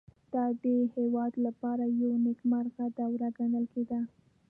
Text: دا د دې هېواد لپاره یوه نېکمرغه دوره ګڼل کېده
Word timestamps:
دا 0.33 0.45
د 0.53 0.55
دې 0.63 0.77
هېواد 0.95 1.33
لپاره 1.45 1.83
یوه 1.99 2.17
نېکمرغه 2.25 2.85
دوره 2.99 3.27
ګڼل 3.37 3.65
کېده 3.73 3.99